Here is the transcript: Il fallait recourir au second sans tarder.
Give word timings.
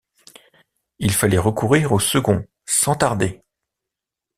Il 0.97 1.11
fallait 1.13 1.37
recourir 1.37 1.91
au 1.91 1.99
second 1.99 2.43
sans 2.65 2.95
tarder. 2.95 3.43